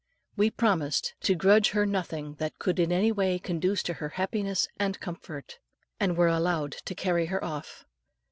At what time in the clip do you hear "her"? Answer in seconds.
1.73-1.85, 3.93-4.09, 7.27-7.43